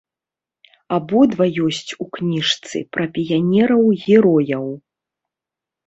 Абодва 0.97 1.45
ёсць 1.67 1.91
у 2.05 2.09
кніжцы 2.17 2.77
пра 2.99 3.05
піянераў-герояў. 3.19 4.65